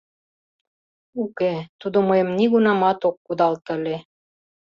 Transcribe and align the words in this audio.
Уке, 1.23 1.53
тудо 1.81 1.97
мыйым 2.09 2.29
нигунамат 2.37 2.99
ок 3.09 3.15
кудалте 3.25 3.69
ыле. 3.77 3.97